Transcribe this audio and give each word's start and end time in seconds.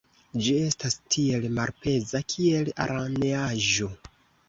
Ĝi 0.45 0.53
estas 0.69 0.97
tiel 1.17 1.45
malpeza, 1.59 2.25
kiel 2.35 2.75
araneaĵo! 2.89 3.97